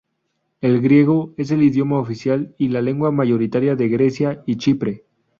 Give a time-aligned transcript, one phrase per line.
[0.61, 5.03] El griego es el idioma oficial y lengua mayoritaria de Grecia y Chipre.